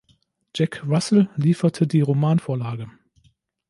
Jack 0.55 0.81
Russell 0.83 1.29
lieferte 1.37 1.85
die 1.85 2.01
Romanvorlage. 2.01 2.89